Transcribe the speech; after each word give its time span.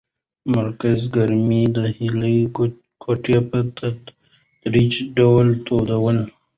مرکز 0.55 0.99
ګرمۍ 1.15 1.63
د 1.75 1.77
هیلې 1.97 2.37
کوټه 3.03 3.37
په 3.49 3.59
تدریجي 3.77 5.03
ډول 5.17 5.47
تودوله. 5.65 6.25